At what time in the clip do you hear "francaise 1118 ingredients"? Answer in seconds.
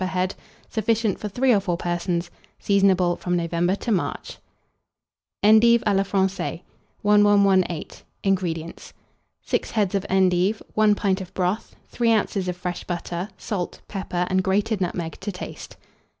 6.01-8.93